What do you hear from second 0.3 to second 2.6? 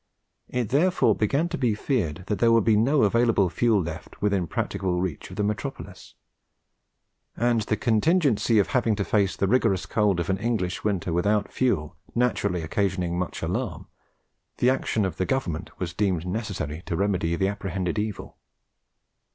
It therefore began to be feared that there